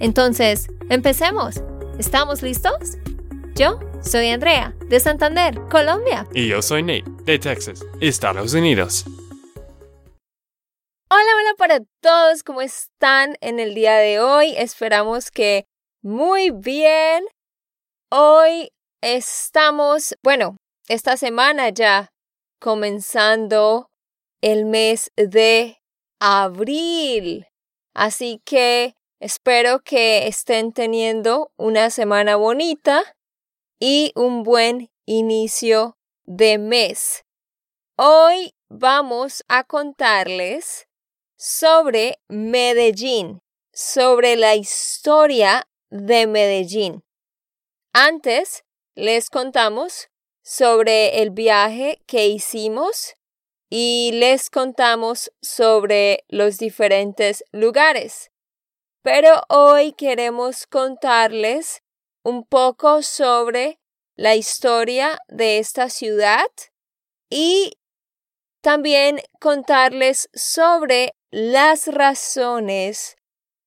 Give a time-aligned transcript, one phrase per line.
[0.00, 1.62] Entonces, empecemos.
[1.98, 2.98] ¿Estamos listos?
[3.54, 6.26] Yo soy Andrea, de Santander, Colombia.
[6.34, 9.04] Y yo soy Nate, de Texas, Estados Unidos.
[11.08, 14.54] Hola, hola para todos, ¿cómo están en el día de hoy?
[14.56, 15.66] Esperamos que
[16.02, 17.24] muy bien.
[18.10, 20.56] Hoy estamos, bueno,
[20.88, 22.08] esta semana ya
[22.60, 23.86] comenzando
[24.42, 25.78] el mes de
[26.20, 27.46] abril.
[27.94, 28.94] Así que
[29.24, 33.16] espero que estén teniendo una semana bonita
[33.80, 37.24] y un buen inicio de mes.
[37.96, 40.88] Hoy vamos a contarles
[41.38, 43.40] sobre Medellín,
[43.72, 47.02] sobre la historia de Medellín.
[47.94, 48.62] Antes
[48.94, 50.10] les contamos
[50.42, 53.14] sobre el viaje que hicimos
[53.70, 58.33] y les contamos sobre los diferentes lugares.
[59.04, 61.82] Pero hoy queremos contarles
[62.24, 63.78] un poco sobre
[64.16, 66.46] la historia de esta ciudad
[67.28, 67.72] y
[68.62, 73.16] también contarles sobre las razones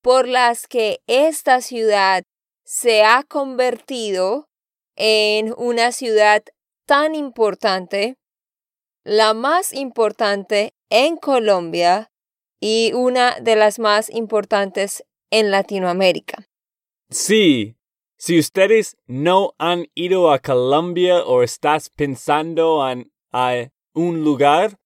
[0.02, 2.24] por las que esta ciudad
[2.66, 4.50] se ha convertido
[4.96, 6.42] en una ciudad
[6.88, 8.18] tan importante,
[9.04, 12.10] la más importante en Colombia
[12.60, 16.48] y una de las más importantes en Latinoamérica.
[17.10, 17.78] Sí,
[18.18, 24.80] si ustedes no han ido a Colombia o estás pensando en a un lugar,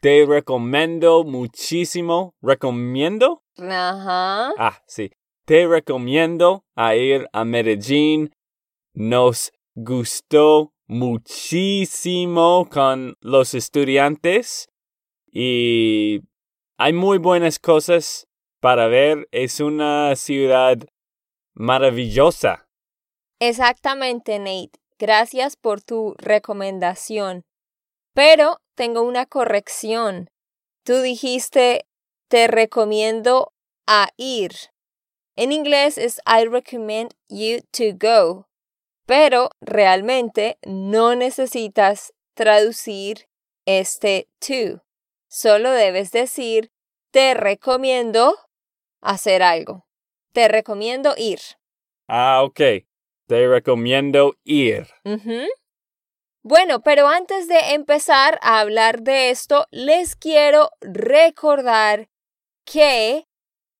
[0.00, 2.34] te recomiendo muchísimo.
[2.42, 3.44] ¿Recomiendo?
[3.56, 4.52] Ajá.
[4.58, 5.12] Ah, sí.
[5.44, 8.34] Te recomiendo a ir a Medellín.
[8.94, 14.68] Nos gustó muchísimo con los estudiantes
[15.30, 16.20] y
[16.76, 18.26] hay muy buenas cosas
[18.62, 19.28] para ver.
[19.32, 20.78] Es una ciudad
[21.52, 22.66] maravillosa.
[23.40, 24.80] Exactamente, Nate.
[24.98, 27.42] Gracias por tu recomendación.
[28.14, 30.30] Pero tengo una corrección.
[30.84, 31.84] Tú dijiste
[32.28, 33.52] te recomiendo
[33.86, 34.52] a ir.
[35.36, 38.46] En inglés es I recommend you to go
[39.06, 43.28] pero realmente no necesitas traducir
[43.66, 44.82] este to.
[45.28, 46.70] Solo debes decir
[47.10, 48.34] te recomiendo
[49.02, 49.86] hacer algo.
[50.32, 51.40] Te recomiendo ir.
[52.08, 52.60] Ah, ok.
[53.26, 54.86] Te recomiendo ir.
[56.42, 62.08] Bueno, pero antes de empezar a hablar de esto, les quiero recordar
[62.64, 63.28] que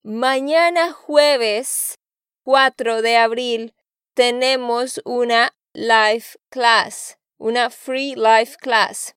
[0.02, 1.98] mañana jueves
[2.44, 3.74] 4 de abril
[4.14, 9.16] tenemos una live class, una free live class.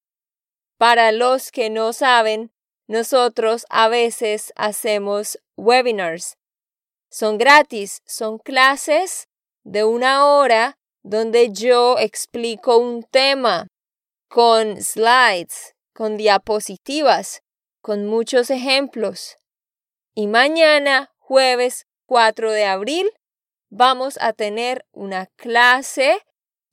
[0.77, 2.51] Para los que no saben,
[2.87, 6.37] nosotros a veces hacemos webinars.
[7.09, 9.27] Son gratis, son clases
[9.63, 13.67] de una hora donde yo explico un tema
[14.27, 17.41] con slides, con diapositivas,
[17.81, 19.37] con muchos ejemplos.
[20.13, 23.09] Y mañana, jueves 4 de abril,
[23.69, 26.21] vamos a tener una clase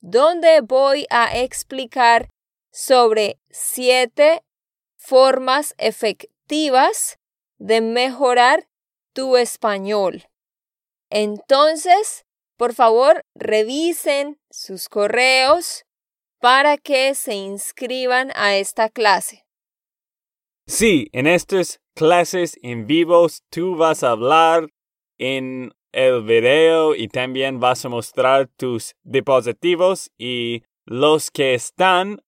[0.01, 2.29] donde voy a explicar
[2.71, 4.43] sobre siete
[5.05, 7.19] formas efectivas
[7.57, 8.67] de mejorar
[9.13, 10.23] tu español.
[11.09, 12.25] Entonces,
[12.57, 15.83] por favor, revisen sus correos
[16.39, 19.45] para que se inscriban a esta clase.
[20.67, 24.69] Sí, en estas clases en vivos tú vas a hablar
[25.17, 32.21] en el video y también vas a mostrar tus dispositivos y los que están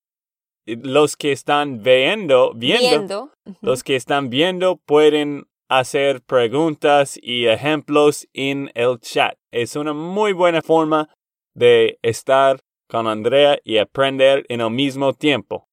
[0.65, 3.31] los que están viendo, viendo,
[3.61, 9.37] los que están viendo pueden hacer preguntas y ejemplos en el chat.
[9.51, 11.09] Es una muy buena forma
[11.53, 15.67] de estar con Andrea y aprender en el mismo tiempo.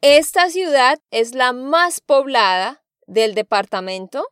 [0.00, 4.26] Esta ciudad es la más poblada del departamento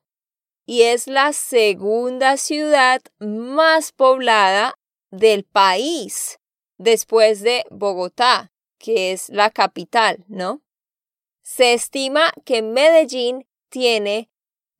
[0.67, 4.75] y es la segunda ciudad más poblada
[5.11, 6.39] del país
[6.79, 10.63] después de Bogotá, que es la capital, ¿no?
[11.51, 14.29] Se estima que Medellín tiene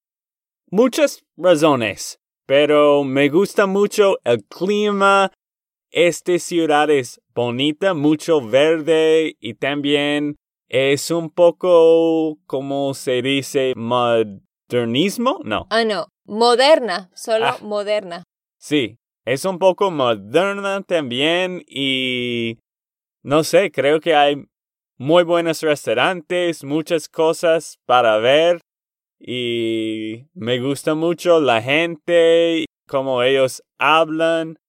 [0.71, 5.31] Muchas razones, pero me gusta mucho el clima.
[5.99, 10.35] Esta ciudad es bonita, mucho verde y también
[10.69, 13.73] es un poco, ¿cómo se dice?
[13.75, 15.39] Modernismo?
[15.43, 15.65] No.
[15.71, 16.05] Ah, no.
[16.25, 17.57] Moderna, solo ah.
[17.63, 18.21] moderna.
[18.59, 22.59] Sí, es un poco moderna también y
[23.23, 24.45] no sé, creo que hay
[24.99, 28.61] muy buenos restaurantes, muchas cosas para ver
[29.19, 34.59] y me gusta mucho la gente, cómo ellos hablan.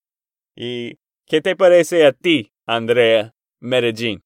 [0.56, 0.96] ¿Y
[1.28, 4.24] qué te parece a ti, Andrea, Medellín?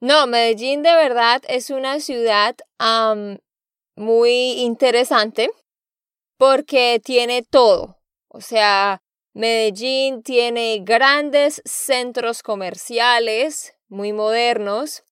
[0.00, 2.56] No, Medellín de verdad es una ciudad
[3.94, 5.50] muy interesante
[6.38, 7.98] porque tiene todo.
[8.28, 9.02] O sea,
[9.34, 15.04] Medellín tiene grandes centros comerciales muy modernos,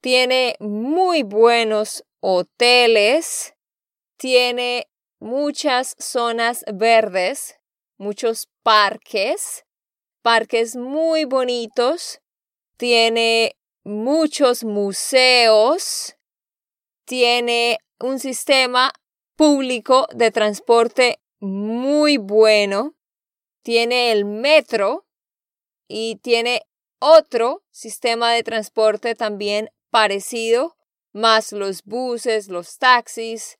[0.00, 3.54] tiene muy buenos hoteles,
[4.16, 4.88] tiene
[5.20, 7.60] muchas zonas verdes,
[7.96, 9.64] muchos parques,
[10.22, 12.20] parques muy bonitos,
[12.76, 16.16] tiene muchos museos,
[17.04, 18.92] tiene un sistema
[19.36, 22.94] público de transporte muy bueno,
[23.62, 25.06] tiene el metro
[25.88, 26.62] y tiene
[27.00, 30.76] otro sistema de transporte también parecido,
[31.12, 33.58] más los buses, los taxis.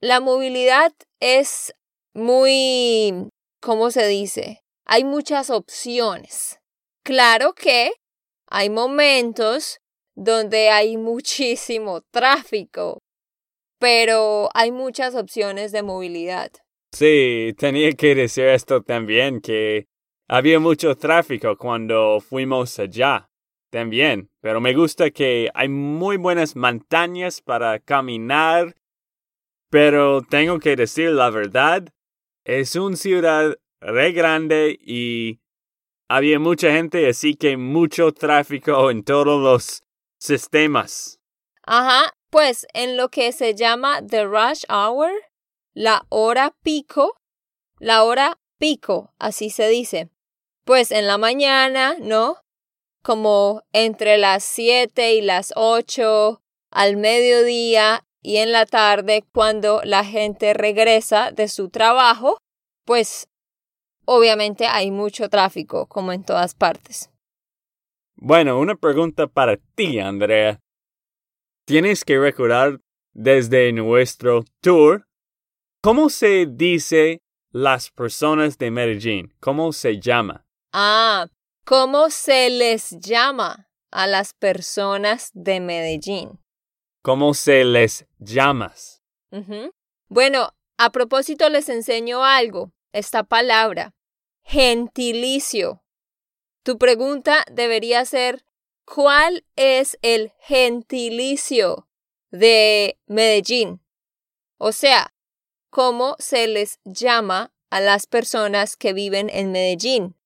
[0.00, 1.74] La movilidad es
[2.12, 4.64] muy, ¿cómo se dice?
[4.92, 6.58] Hay muchas opciones.
[7.04, 7.92] Claro que
[8.48, 9.78] hay momentos
[10.16, 12.98] donde hay muchísimo tráfico,
[13.78, 16.50] pero hay muchas opciones de movilidad.
[16.90, 19.86] Sí, tenía que decir esto también, que
[20.28, 23.28] había mucho tráfico cuando fuimos allá.
[23.70, 28.74] También, pero me gusta que hay muy buenas montañas para caminar.
[29.70, 31.86] Pero tengo que decir la verdad,
[32.44, 35.40] es una ciudad re grande y
[36.08, 39.82] había mucha gente, así que mucho tráfico en todos los
[40.18, 41.20] sistemas.
[41.62, 45.10] Ajá, pues en lo que se llama the rush hour,
[45.72, 47.16] la hora pico,
[47.78, 50.10] la hora pico, así se dice.
[50.64, 52.38] Pues en la mañana, ¿no?
[53.02, 60.04] Como entre las 7 y las 8, al mediodía y en la tarde cuando la
[60.04, 62.38] gente regresa de su trabajo,
[62.84, 63.28] pues
[64.12, 67.10] obviamente hay mucho tráfico, como en todas partes.
[68.16, 70.60] Bueno, una pregunta para ti, Andrea.
[71.64, 72.80] Tienes que recordar
[73.12, 75.06] desde nuestro tour
[75.82, 79.32] ¿Cómo se dice las personas de Medellín?
[79.40, 80.44] ¿Cómo se llama?
[80.74, 81.26] Ah,
[81.64, 86.38] ¿cómo se les llama a las personas de Medellín?
[87.02, 89.02] ¿Cómo se les llamas?
[90.10, 93.94] Bueno, a propósito les enseño algo, esta palabra,
[94.50, 95.84] gentilicio.
[96.64, 98.44] Tu pregunta debería ser,
[98.84, 101.88] ¿cuál es el gentilicio
[102.32, 103.80] de Medellín?
[104.58, 105.14] O sea,
[105.70, 110.16] ¿cómo se les llama a las personas que viven en Medellín?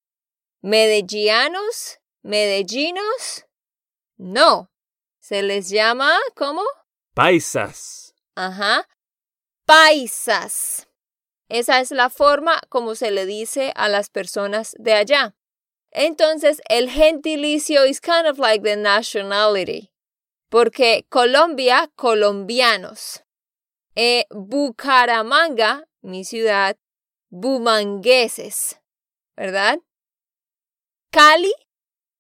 [0.63, 2.01] ¿Medellianos?
[2.23, 3.45] ¿Medellinos?
[4.17, 4.71] No.
[5.21, 6.63] Se les llama, ¿cómo?
[7.13, 8.15] Paisas.
[8.35, 8.89] Ajá.
[9.67, 10.89] Paisas.
[11.49, 15.35] Esa es la forma como se le dice a las personas de allá.
[15.91, 19.93] Entonces, el gentilicio is kind of like the nationality.
[20.49, 23.25] Porque Colombia, colombianos.
[23.95, 26.77] Eh, Bucaramanga, mi ciudad,
[27.31, 28.81] bumangueses.
[29.37, 29.79] ¿Verdad?
[31.11, 31.55] Cali,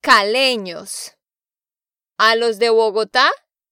[0.00, 1.16] caleños.
[2.16, 3.30] A los de Bogotá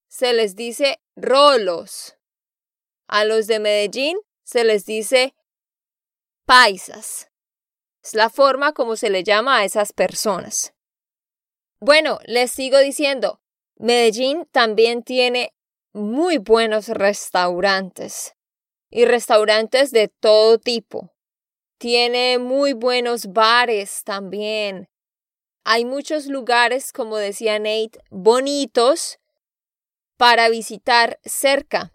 [0.09, 2.16] se les dice rolos.
[3.06, 5.35] A los de Medellín se les dice
[6.44, 7.30] paisas.
[8.02, 10.75] Es la forma como se le llama a esas personas.
[11.80, 13.40] Bueno, les sigo diciendo,
[13.76, 15.54] Medellín también tiene
[15.92, 18.34] muy buenos restaurantes
[18.90, 21.12] y restaurantes de todo tipo.
[21.78, 24.88] Tiene muy buenos bares también.
[25.64, 29.18] Hay muchos lugares, como decía Nate, bonitos
[30.16, 31.91] para visitar cerca.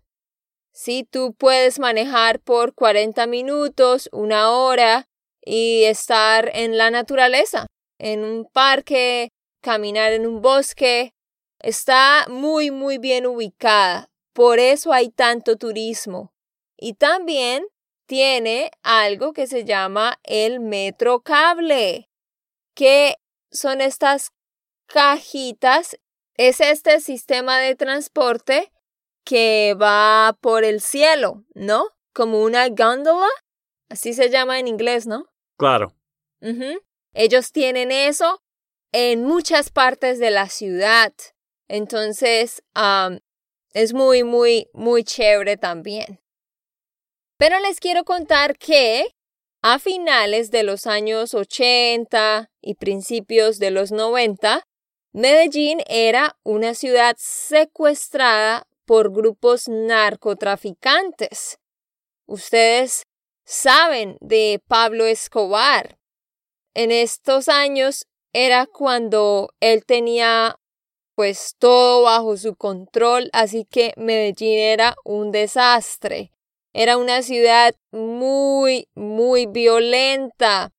[0.79, 5.07] Si tú puedes manejar por 40 minutos, una hora
[5.43, 7.65] y estar en la naturaleza,
[7.98, 11.15] en un parque, caminar en un bosque,
[11.57, 14.12] está muy, muy bien ubicada.
[14.34, 16.31] Por eso hay tanto turismo.
[16.77, 17.65] Y también
[18.05, 22.07] tiene algo que se llama el metro cable,
[22.75, 23.15] que
[23.50, 24.29] son estas
[24.86, 25.98] cajitas.
[26.36, 28.72] Es este sistema de transporte
[29.27, 31.89] que va por el cielo, ¿no?
[32.13, 33.27] Como una góndola.
[33.89, 35.25] Así se llama en inglés, ¿no?
[35.57, 35.93] Claro.
[36.41, 36.81] Ujú.
[37.13, 38.41] Ellos tienen eso
[38.93, 41.12] en muchas partes de la ciudad.
[41.67, 42.63] Entonces,
[43.74, 46.22] es muy, muy, muy chévere también.
[47.38, 49.13] Pero les quiero contar que
[49.62, 54.65] a finales de los años 80 y principios de los 90,
[55.12, 61.60] Medellín era una ciudad secuestrada por grupos narcotraficantes.
[62.25, 63.03] Ustedes
[63.46, 66.00] saben de Pablo Escobar.
[66.74, 70.58] En estos años era cuando él tenía
[71.15, 76.32] pues todo bajo su control, así que Medellín era un desastre.
[76.74, 80.72] Era una ciudad muy, muy violenta.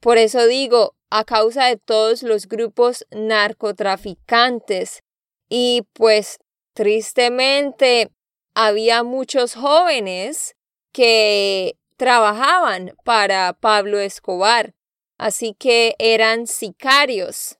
[0.00, 5.02] Por eso digo, a causa de todos los grupos narcotraficantes.
[5.48, 6.38] Y pues
[6.74, 8.10] tristemente
[8.54, 10.54] había muchos jóvenes
[10.92, 14.74] que trabajaban para Pablo Escobar,
[15.18, 17.58] así que eran sicarios.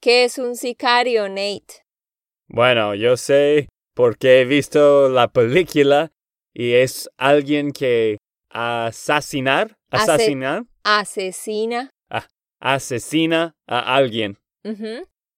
[0.00, 1.84] ¿Qué es un sicario, Nate?
[2.48, 6.12] Bueno, yo sé porque he visto la película
[6.54, 8.18] y es alguien que
[8.50, 11.90] asesinar, Ase- asesinar, Asesina.
[12.60, 14.38] asesina a alguien.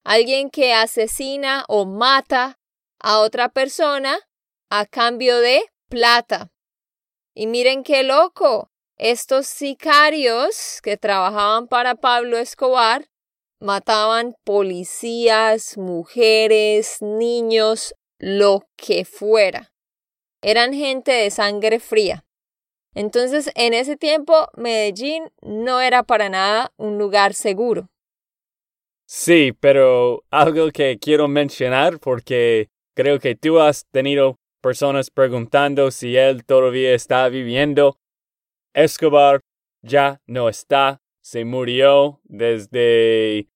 [0.05, 2.58] Alguien que asesina o mata
[3.01, 4.19] a otra persona
[4.71, 6.51] a cambio de plata.
[7.35, 8.71] Y miren qué loco.
[8.97, 13.09] Estos sicarios que trabajaban para Pablo Escobar
[13.61, 19.73] mataban policías, mujeres, niños, lo que fuera.
[20.43, 22.25] Eran gente de sangre fría.
[22.95, 27.89] Entonces, en ese tiempo, Medellín no era para nada un lugar seguro.
[29.07, 36.17] Sí, pero algo que quiero mencionar porque creo que tú has tenido personas preguntando si
[36.17, 37.97] él todavía está viviendo.
[38.75, 39.43] Escobar
[39.83, 43.47] ya no está, se murió desde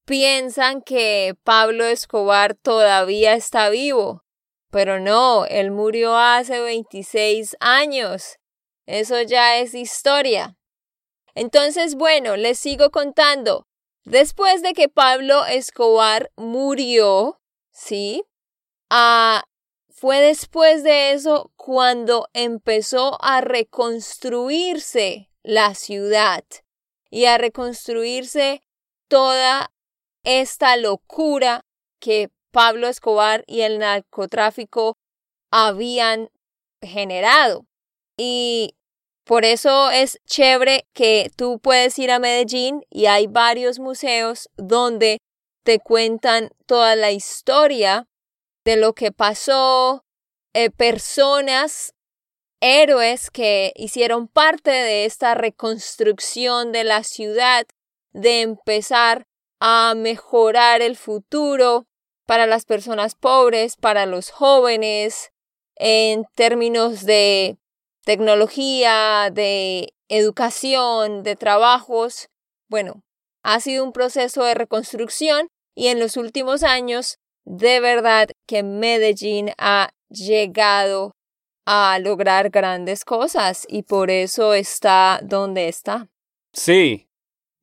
[0.04, 4.24] piensan que Pablo Escobar todavía está vivo,
[4.70, 8.38] pero no, él murió hace 26 años.
[8.86, 10.56] Eso ya es historia.
[11.34, 13.66] Entonces, bueno, les sigo contando.
[14.04, 17.40] Después de que Pablo Escobar murió,
[17.72, 18.24] ¿sí?
[18.90, 19.44] Ah,
[19.88, 26.44] fue después de eso cuando empezó a reconstruirse la ciudad
[27.10, 28.62] y a reconstruirse
[29.08, 29.70] toda
[30.24, 31.60] esta locura
[32.00, 34.96] que Pablo Escobar y el narcotráfico
[35.50, 36.30] habían
[36.82, 37.66] generado.
[38.16, 38.74] Y
[39.24, 45.18] por eso es chévere que tú puedes ir a Medellín y hay varios museos donde
[45.64, 48.06] te cuentan toda la historia
[48.64, 50.04] de lo que pasó,
[50.52, 51.94] eh, personas,
[52.60, 57.66] héroes que hicieron parte de esta reconstrucción de la ciudad,
[58.12, 59.26] de empezar
[59.66, 61.86] a mejorar el futuro
[62.26, 65.32] para las personas pobres, para los jóvenes,
[65.76, 67.56] en términos de
[68.04, 72.28] tecnología, de educación, de trabajos.
[72.68, 73.04] Bueno,
[73.42, 77.16] ha sido un proceso de reconstrucción y en los últimos años,
[77.46, 81.12] de verdad que Medellín ha llegado
[81.64, 86.10] a lograr grandes cosas y por eso está donde está.
[86.52, 87.08] Sí,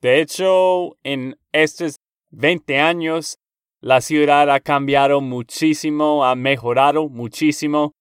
[0.01, 1.97] de hecho, en estos
[2.31, 3.37] 20 años,
[3.81, 7.93] la ciudad ha cambiado muchísimo, ha mejorado muchísimo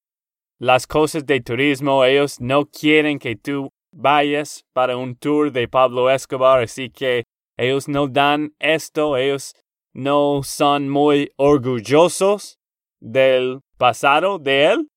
[0.59, 2.05] las cosas de turismo.
[2.05, 7.25] Ellos no quieren que tú vayas para un tour de Pablo Escobar, así que
[7.57, 9.55] ellos no dan esto, ellos
[9.93, 12.59] no son muy orgullosos
[13.01, 14.89] del pasado de él.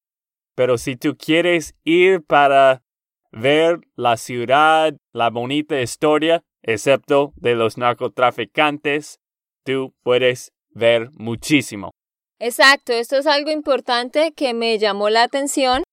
[0.55, 2.83] Pero si tú quieres ir para
[3.31, 9.19] ver la ciudad, la bonita historia, excepto de los narcotraficantes,
[9.63, 11.91] tú puedes ver muchísimo.
[12.39, 15.83] Exacto, esto es algo importante que me llamó la atención.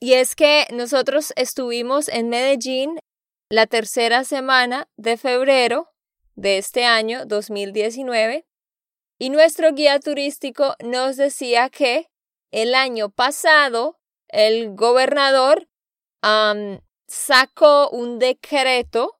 [0.00, 2.98] Y es que nosotros estuvimos en Medellín
[3.50, 5.90] la tercera semana de febrero
[6.34, 8.46] de este año 2019
[9.18, 12.08] y nuestro guía turístico nos decía que
[12.50, 15.68] el año pasado el gobernador
[17.06, 19.15] sacó un decreto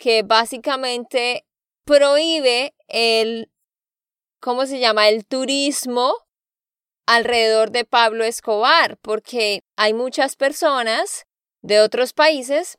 [0.00, 1.44] que básicamente
[1.84, 3.50] prohíbe el
[4.40, 5.08] ¿cómo se llama?
[5.10, 6.14] El turismo
[7.06, 11.26] alrededor de Pablo Escobar, porque hay muchas personas
[11.60, 12.78] de otros países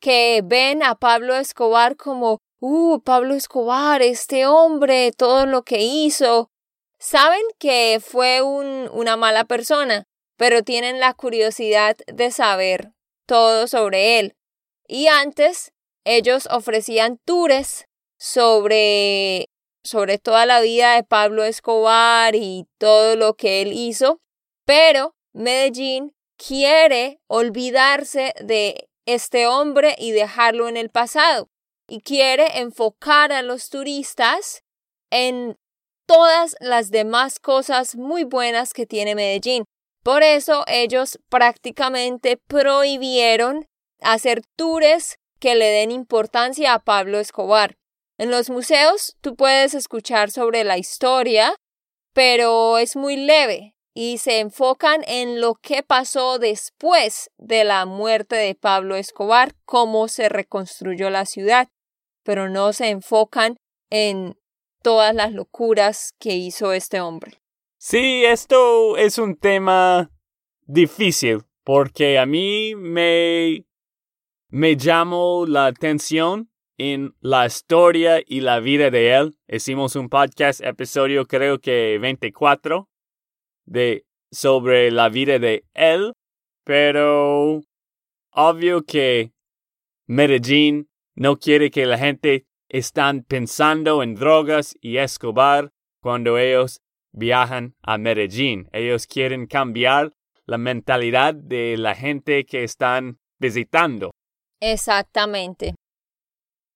[0.00, 6.50] que ven a Pablo Escobar como, uh, Pablo Escobar, este hombre, todo lo que hizo.
[6.98, 12.90] Saben que fue un, una mala persona, pero tienen la curiosidad de saber
[13.26, 14.34] todo sobre él.
[14.88, 15.72] Y antes
[16.08, 17.86] ellos ofrecían tours
[18.18, 19.50] sobre
[19.84, 24.20] sobre toda la vida de Pablo Escobar y todo lo que él hizo,
[24.66, 31.48] pero Medellín quiere olvidarse de este hombre y dejarlo en el pasado
[31.88, 34.62] y quiere enfocar a los turistas
[35.10, 35.56] en
[36.06, 39.64] todas las demás cosas muy buenas que tiene Medellín.
[40.02, 43.66] Por eso ellos prácticamente prohibieron
[44.00, 47.76] hacer tours que le den importancia a Pablo Escobar.
[48.18, 51.54] En los museos tú puedes escuchar sobre la historia,
[52.12, 58.36] pero es muy leve y se enfocan en lo que pasó después de la muerte
[58.36, 61.68] de Pablo Escobar, cómo se reconstruyó la ciudad,
[62.22, 63.56] pero no se enfocan
[63.90, 64.38] en
[64.82, 67.40] todas las locuras que hizo este hombre.
[67.76, 70.10] Sí, esto es un tema
[70.66, 73.64] difícil porque a mí me,
[74.50, 79.36] me llamó la atención en la historia y la vida de él.
[79.46, 82.88] Hicimos un podcast, episodio creo que 24,
[83.66, 86.12] de, sobre la vida de él,
[86.64, 87.60] pero
[88.30, 89.32] obvio que
[90.06, 96.80] Medellín no quiere que la gente están pensando en drogas y Escobar cuando ellos
[97.12, 98.68] viajan a Medellín.
[98.72, 100.12] Ellos quieren cambiar
[100.46, 104.12] la mentalidad de la gente que están visitando.
[104.60, 105.74] Exactamente.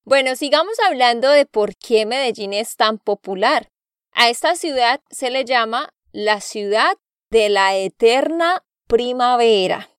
[0.04, 3.68] Bueno, sigamos hablando de por qué Medellín es tan popular.
[4.12, 6.96] A esta ciudad se le llama la ciudad
[7.30, 9.90] de la eterna primavera.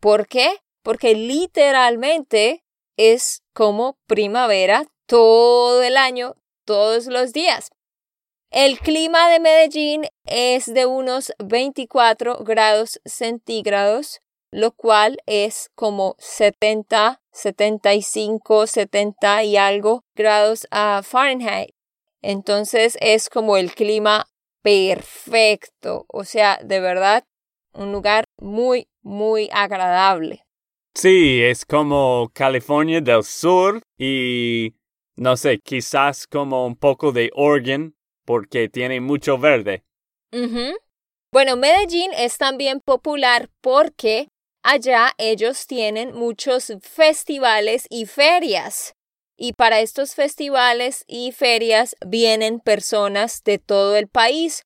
[0.00, 0.60] ¿Por qué?
[0.82, 2.64] Porque literalmente
[2.96, 7.70] es como primavera todo el año, todos los días.
[8.50, 14.20] El clima de Medellín es de unos 24 grados centígrados,
[14.54, 21.74] lo cual es como 70, 75, 70 y algo grados a Fahrenheit.
[22.22, 24.26] Entonces es como el clima
[24.62, 27.24] perfecto, o sea, de verdad,
[27.72, 30.44] un lugar muy, muy agradable.
[30.94, 34.76] Sí, es como California del Sur y
[35.16, 39.82] no sé, quizás como un poco de Oregon porque tiene mucho verde.
[41.32, 44.28] Bueno, Medellín es también popular porque
[44.64, 48.94] allá ellos tienen muchos festivales y ferias.
[49.36, 54.64] Y para estos festivales y ferias vienen personas de todo el país.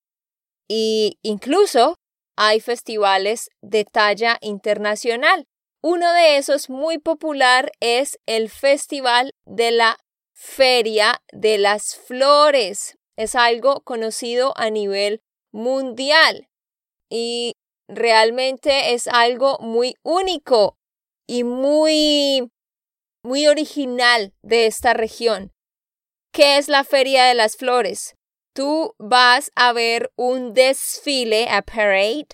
[0.69, 1.97] Y incluso
[2.37, 5.47] hay festivales de talla internacional.
[5.83, 9.97] Uno de esos muy popular es el Festival de la
[10.33, 12.97] Feria de las Flores.
[13.17, 16.49] Es algo conocido a nivel mundial
[17.09, 17.55] y
[17.89, 20.77] realmente es algo muy único
[21.27, 22.51] y muy
[23.25, 25.53] muy original de esta región.
[26.33, 28.15] ¿Qué es la Feria de las Flores?
[28.55, 32.29] Tú vas a ver un desfile, a parade,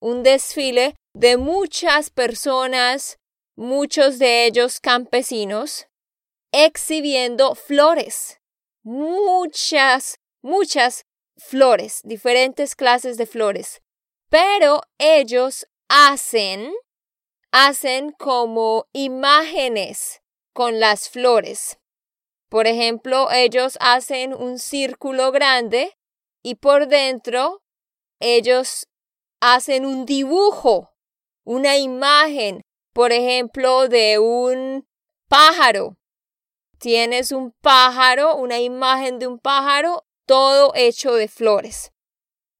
[0.00, 3.18] un desfile de muchas personas,
[3.56, 5.86] muchos de ellos campesinos,
[6.52, 8.40] exhibiendo flores.
[8.84, 11.04] Muchas, muchas
[11.36, 13.80] flores, diferentes clases de flores.
[14.32, 16.72] Pero ellos hacen,
[17.50, 20.22] hacen como imágenes
[20.54, 21.78] con las flores.
[22.48, 25.98] Por ejemplo, ellos hacen un círculo grande
[26.42, 27.62] y por dentro
[28.20, 28.88] ellos
[29.42, 30.94] hacen un dibujo,
[31.44, 32.62] una imagen,
[32.94, 34.88] por ejemplo, de un
[35.28, 35.98] pájaro.
[36.78, 41.91] Tienes un pájaro, una imagen de un pájaro, todo hecho de flores.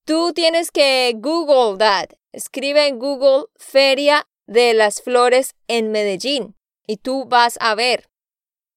[0.04, 2.10] Tú tienes que Google that.
[2.32, 8.10] Escribe en Google Feria de las Flores en Medellín y tú vas a ver.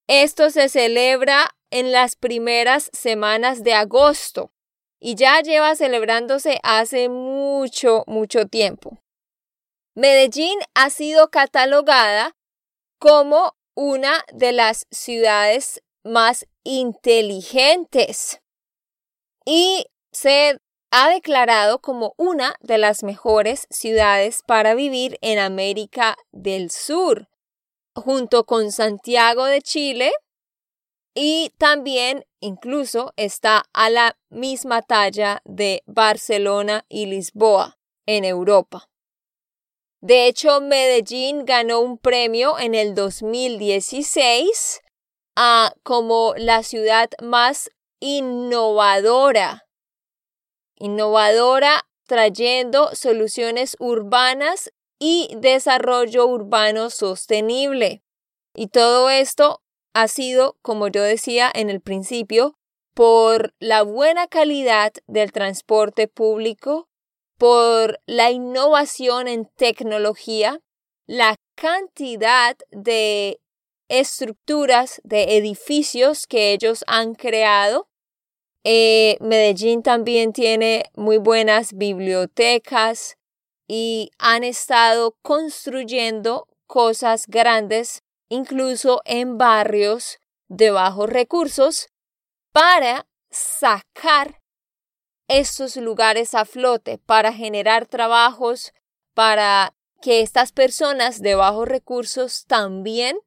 [0.07, 4.51] Esto se celebra en las primeras semanas de agosto
[4.99, 9.01] y ya lleva celebrándose hace mucho, mucho tiempo.
[9.95, 12.35] Medellín ha sido catalogada
[12.99, 18.41] como una de las ciudades más inteligentes
[19.45, 20.59] y se
[20.97, 27.27] ha declarado como una de las mejores ciudades para vivir en América del Sur
[27.93, 30.13] junto con Santiago de Chile
[31.13, 38.89] y también incluso está a la misma talla de Barcelona y Lisboa en Europa.
[39.99, 44.81] De hecho, Medellín ganó un premio en el 2016
[45.35, 49.64] a como la ciudad más innovadora.
[50.77, 58.03] Innovadora trayendo soluciones urbanas y desarrollo urbano sostenible.
[58.53, 59.61] Y todo esto
[59.93, 62.57] ha sido, como yo decía en el principio,
[62.93, 66.87] por la buena calidad del transporte público,
[67.37, 70.61] por la innovación en tecnología,
[71.05, 73.41] la cantidad de
[73.89, 77.89] estructuras de edificios que ellos han creado.
[78.65, 83.15] Eh, Medellín también tiene muy buenas bibliotecas,
[83.67, 91.87] y han estado construyendo cosas grandes, incluso en barrios de bajos recursos,
[92.51, 94.41] para sacar
[95.27, 98.73] estos lugares a flote, para generar trabajos,
[99.13, 103.17] para que estas personas de bajos recursos también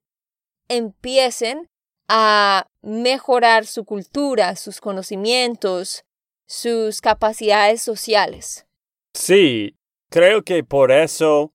[0.68, 1.68] empiecen
[2.08, 6.04] a mejorar su cultura, sus conocimientos,
[6.46, 8.66] sus capacidades sociales.
[9.14, 9.78] Sí,
[10.10, 11.52] Creo que por eso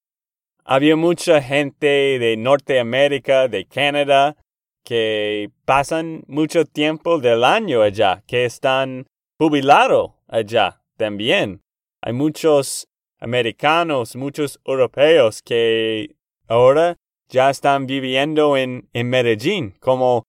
[0.64, 1.88] había mucha gente
[2.20, 4.38] de Norteamérica, de Canadá,
[4.84, 9.08] que pasan mucho tiempo del año allá, que están
[9.40, 11.64] jubilados allá también.
[12.02, 12.88] Hay muchos
[13.20, 16.16] americanos, muchos europeos que
[16.48, 20.26] ahora ya están viviendo en, en Medellín, como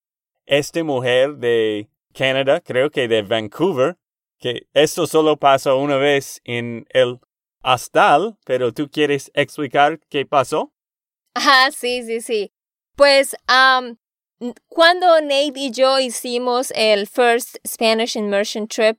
[0.47, 3.97] esta mujer de Canadá, creo que de Vancouver,
[4.39, 7.19] que esto solo pasa una vez en el
[7.63, 10.73] Astal, pero tú quieres explicar qué pasó?
[11.35, 12.53] Ah, sí, sí, sí.
[12.95, 13.35] Pues
[14.69, 18.99] cuando Nate y yo hicimos el First Spanish Immersion Trip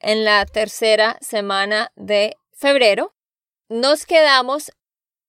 [0.00, 3.14] en la tercera semana de febrero,
[3.68, 4.72] nos quedamos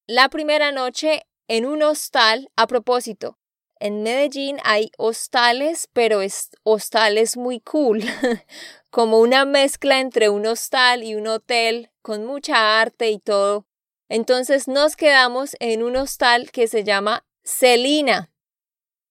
[0.07, 3.37] la primera noche en un hostal a propósito.
[3.79, 8.01] En Medellín hay hostales, pero es hostales muy cool,
[8.89, 13.65] como una mezcla entre un hostal y un hotel con mucha arte y todo.
[14.09, 18.31] Entonces nos quedamos en un hostal que se llama Celina.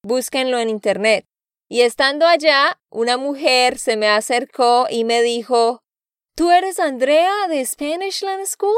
[0.02, 1.26] Búsquenlo en internet.
[1.68, 5.82] Y estando allá, una mujer se me acercó y me dijo,
[6.36, 8.76] ¿Tú eres Andrea de Spanish Land School?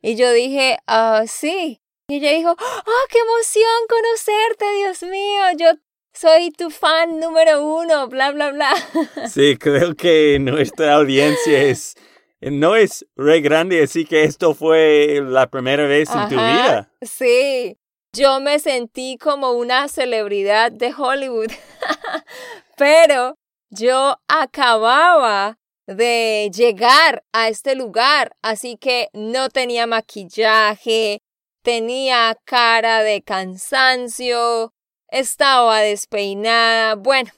[0.00, 1.82] Y yo dije, ah, sí.
[2.06, 5.42] Y ella dijo, ¡ah, qué emoción conocerte, Dios mío!
[5.56, 5.78] Yo
[6.12, 8.74] soy tu fan número uno, bla, bla, bla.
[9.32, 11.94] Sí, creo que nuestra audiencia es,
[12.42, 16.92] no es re grande, así que esto fue la primera vez en tu vida.
[17.00, 17.78] Sí,
[18.12, 21.50] yo me sentí como una celebridad de Hollywood,
[22.76, 23.38] pero
[23.70, 31.22] yo acababa de llegar a este lugar, así que no tenía maquillaje,
[31.64, 34.74] tenía cara de cansancio,
[35.08, 37.32] estaba despeinada, bueno,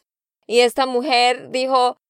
[0.49, 2.01] y esta mujer dijo,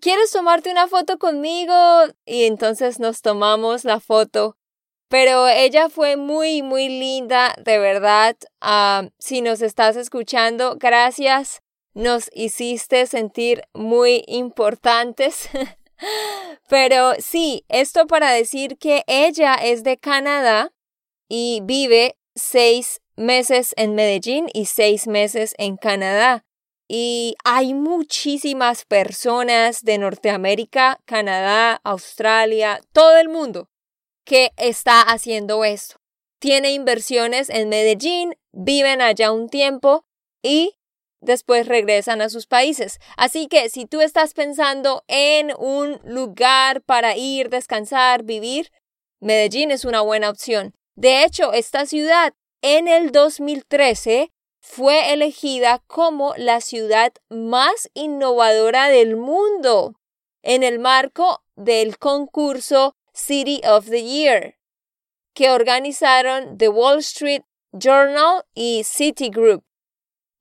[0.00, 1.74] ¿quieres tomarte una foto conmigo?
[2.24, 4.56] Y entonces nos tomamos la foto.
[5.08, 8.36] Pero ella fue muy, muy linda, de verdad.
[9.18, 11.60] si nos estás escuchando, gracias.
[11.92, 15.50] Nos hiciste sentir muy importantes.
[16.68, 20.72] Pero sí, esto para decir que ella es de Canadá
[21.28, 26.44] y vive seis meses en Medellín y seis meses en Canadá.
[26.88, 33.68] Y hay muchísimas personas de Norteamérica, Canadá, Australia, todo el mundo
[34.24, 35.96] que está haciendo esto.
[36.38, 40.06] Tiene inversiones en Medellín, viven allá un tiempo
[40.42, 40.77] y
[41.20, 42.98] después regresan a sus países.
[43.16, 48.70] Así que si tú estás pensando en un lugar para ir, descansar, vivir,
[49.20, 50.74] Medellín es una buena opción.
[50.94, 59.16] De hecho, esta ciudad en el 2013 fue elegida como la ciudad más innovadora del
[59.16, 59.94] mundo
[60.42, 64.58] en el marco del concurso City of the Year
[65.38, 69.62] que organizaron The Wall Street Journal y Citigroup.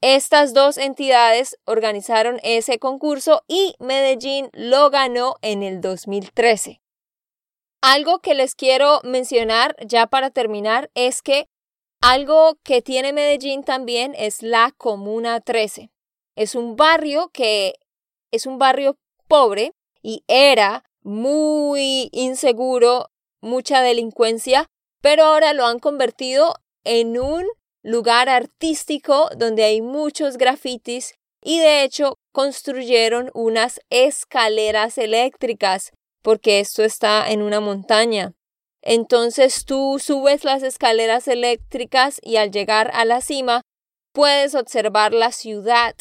[0.01, 6.81] Estas dos entidades organizaron ese concurso y Medellín lo ganó en el 2013.
[7.81, 11.47] Algo que les quiero mencionar ya para terminar es que
[11.99, 15.89] algo que tiene Medellín también es la Comuna 13.
[16.36, 17.73] Es un barrio que
[18.31, 19.71] es un barrio pobre
[20.03, 23.10] y era muy inseguro,
[23.41, 24.67] mucha delincuencia,
[25.01, 27.45] pero ahora lo han convertido en un
[27.88, 36.84] lugar artístico donde hay muchos grafitis y de hecho construyeron unas escaleras eléctricas porque esto
[36.84, 38.34] está en una montaña.
[38.82, 43.62] Entonces tú subes las escaleras eléctricas y al llegar a la cima
[44.12, 45.95] puedes observar la ciudad.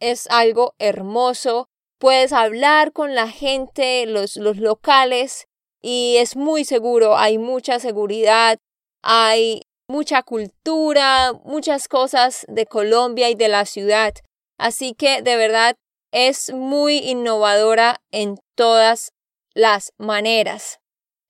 [0.00, 1.68] Es algo hermoso.
[1.98, 5.46] Puedes hablar con la gente, los, los locales,
[5.80, 7.16] y es muy seguro.
[7.16, 8.58] Hay mucha seguridad,
[9.02, 14.14] hay mucha cultura, muchas cosas de Colombia y de la ciudad.
[14.56, 15.74] Así que de verdad
[16.12, 19.12] es muy innovadora en todas
[19.52, 20.78] las maneras.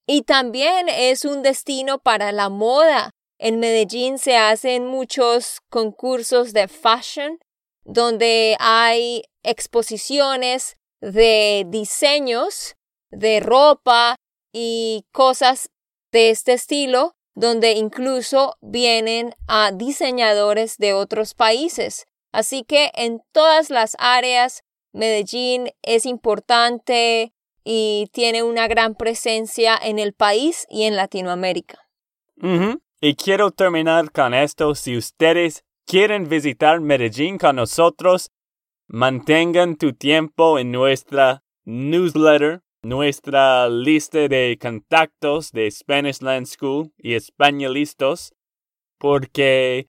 [0.07, 3.11] Y también es un destino para la moda.
[3.39, 7.39] En Medellín se hacen muchos concursos de fashion
[7.85, 12.75] donde hay exposiciones de diseños
[13.11, 14.17] de ropa
[14.53, 15.71] y cosas
[16.13, 22.07] de este estilo donde incluso vienen a diseñadores de otros países.
[22.33, 24.63] Así que en todas las áreas
[24.93, 27.33] Medellín es importante,
[27.65, 31.79] y tiene una gran presencia en el país y en Latinoamérica.
[33.01, 34.75] Y quiero terminar con esto.
[34.75, 38.31] Si ustedes quieren visitar Medellín con nosotros,
[38.87, 47.15] mantengan tu tiempo en nuestra newsletter, nuestra lista de contactos de Spanish Land School y
[47.15, 48.33] españolistas,
[48.99, 49.89] porque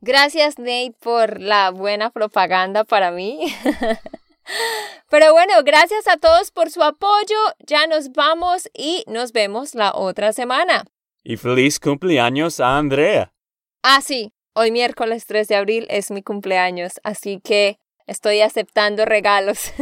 [0.00, 3.54] Gracias Nate por la buena propaganda para mí.
[5.10, 7.36] Pero bueno, gracias a todos por su apoyo.
[7.66, 10.84] Ya nos vamos y nos vemos la otra semana.
[11.22, 13.32] Y feliz cumpleaños a Andrea.
[13.82, 19.72] Ah, sí, hoy miércoles 3 de abril es mi cumpleaños, así que estoy aceptando regalos.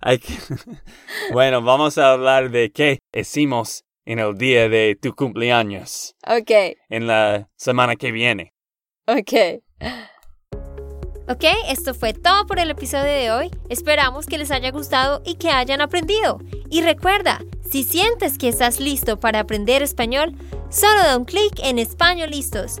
[1.32, 6.16] bueno, vamos a hablar de qué hicimos en el día de tu cumpleaños.
[6.26, 6.78] Ok.
[6.88, 8.54] En la semana que viene.
[9.06, 9.60] Ok.
[11.28, 13.50] Ok, esto fue todo por el episodio de hoy.
[13.68, 16.38] Esperamos que les haya gustado y que hayan aprendido.
[16.70, 20.34] Y recuerda, si sientes que estás listo para aprender español,
[20.70, 22.80] solo da un clic en Español Listos.